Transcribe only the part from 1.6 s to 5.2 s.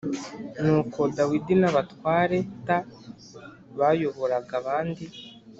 n abatware t bayoboraga abandi